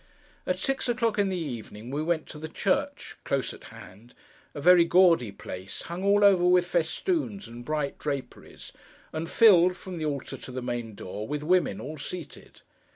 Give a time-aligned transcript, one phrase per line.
[0.47, 5.31] At six o'clock in the evening we went to the church—close at hand—a very gaudy
[5.31, 8.71] place, hung all over with festoons and bright draperies,
[9.13, 12.63] and filled, from the altar to the main door, with women, all seated.